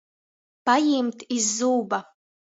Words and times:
Pajimt 0.69 1.27
iz 1.37 1.45
zūba. 1.59 2.03